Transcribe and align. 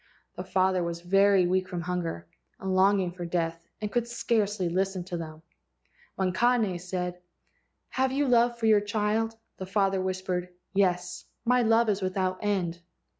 The 0.35 0.43
father 0.43 0.81
was 0.83 1.01
very 1.01 1.45
weak 1.45 1.67
from 1.67 1.81
hunger, 1.81 2.25
and 2.59 2.71
long¬ 2.71 2.99
ing 2.99 3.11
for 3.11 3.23
death, 3.23 3.67
and 3.79 3.91
could 3.91 4.07
scarcely 4.07 4.67
listen 4.67 5.03
to 5.03 5.15
them. 5.17 5.43
When 6.15 6.33
Kane 6.33 6.79
said, 6.79 7.21
"Have 7.89 8.11
you 8.11 8.27
love 8.27 8.57
for 8.57 8.65
your 8.65 8.81
child?" 8.81 9.35
the 9.57 9.67
father 9.67 10.01
whispered: 10.01 10.49
"Yes. 10.73 11.25
1 11.43 11.55
My 11.55 11.61
love 11.69 11.87
is 11.87 12.01
without 12.01 12.39
end." 12.41 12.79